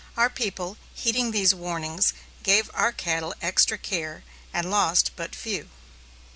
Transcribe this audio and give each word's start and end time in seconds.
Our 0.17 0.31
people, 0.31 0.77
heeding 0.95 1.29
these 1.29 1.53
warnings, 1.53 2.13
gave 2.41 2.71
our 2.73 2.91
cattle 2.91 3.35
extra 3.39 3.77
care, 3.77 4.23
and 4.51 4.71
lost 4.71 5.11
but 5.15 5.35
few. 5.35 5.69